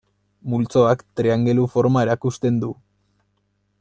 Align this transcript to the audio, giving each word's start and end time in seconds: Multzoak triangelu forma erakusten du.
Multzoak 0.53 1.03
triangelu 1.21 1.67
forma 1.75 2.05
erakusten 2.07 2.61
du. 2.65 2.71